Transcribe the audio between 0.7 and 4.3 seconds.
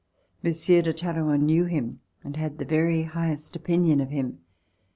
de Talleyrand knew him and had the very highest opinion of